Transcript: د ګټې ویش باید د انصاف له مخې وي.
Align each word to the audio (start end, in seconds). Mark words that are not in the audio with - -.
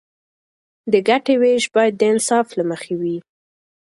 د 0.91 0.93
ګټې 1.07 1.35
ویش 1.41 1.65
باید 1.75 1.93
د 1.97 2.01
انصاف 2.11 2.47
له 2.57 2.63
مخې 2.71 2.93
وي. 3.01 3.17